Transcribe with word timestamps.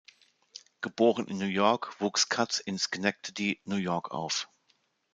Geboren 0.81 1.27
in 1.27 1.37
New 1.37 1.45
York, 1.45 1.99
wuchs 2.01 2.27
Katz 2.27 2.57
in 2.57 2.79
Schenectady, 2.79 3.61
New 3.65 3.75
York 3.75 4.09
auf. 4.09 4.49